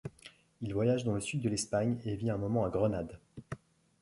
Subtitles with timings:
[0.61, 3.19] Il voyage dans le sud de l’Espagne et vit un moment à Grenade.